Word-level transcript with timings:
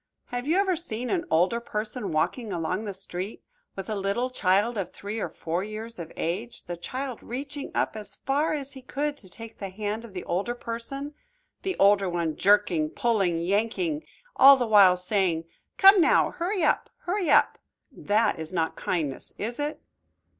Have 0.33 0.47
you 0.47 0.57
ever 0.57 0.75
seen 0.75 1.11
an 1.11 1.25
older 1.29 1.59
person 1.59 2.11
walking 2.11 2.51
along 2.51 2.85
the 2.85 2.91
street 2.95 3.43
with 3.75 3.87
a 3.87 3.93
little 3.93 4.31
child 4.31 4.75
of 4.75 4.89
three 4.89 5.19
or 5.19 5.29
four 5.29 5.63
years 5.63 5.99
of 5.99 6.11
age, 6.17 6.63
the 6.63 6.75
child 6.75 7.21
reaching 7.21 7.69
up 7.75 7.95
as 7.95 8.15
far 8.15 8.55
as 8.55 8.71
he 8.71 8.81
could 8.81 9.15
to 9.17 9.29
take 9.29 9.59
the 9.59 9.69
hand 9.69 10.03
of 10.03 10.15
the 10.15 10.23
older 10.23 10.55
person, 10.55 11.13
the 11.61 11.75
older 11.77 12.09
one 12.09 12.35
jerking, 12.35 12.89
pulling, 12.89 13.37
yanking, 13.41 14.03
all 14.35 14.57
the 14.57 14.65
while 14.65 14.97
saying, 14.97 15.43
"Come 15.77 16.01
now, 16.01 16.31
hurry 16.31 16.63
up, 16.63 16.89
hurry 17.01 17.29
up." 17.29 17.59
That 17.91 18.39
is 18.39 18.51
not 18.51 18.75
kindness, 18.75 19.35
is 19.37 19.59
it? 19.59 19.83